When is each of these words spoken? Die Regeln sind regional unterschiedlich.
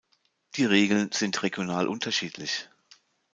Die 0.55 0.65
Regeln 0.65 1.11
sind 1.11 1.43
regional 1.43 1.87
unterschiedlich. 1.87 2.67